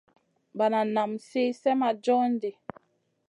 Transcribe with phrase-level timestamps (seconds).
[0.57, 2.51] Banan naam lì slèh ma john ɗi.